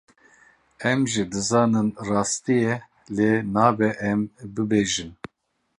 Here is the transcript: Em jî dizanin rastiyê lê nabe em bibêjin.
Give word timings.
Em 0.91 0.99
jî 1.11 1.23
dizanin 1.33 1.87
rastiyê 2.09 2.75
lê 3.15 3.31
nabe 3.55 3.89
em 4.11 4.19
bibêjin. 4.53 5.11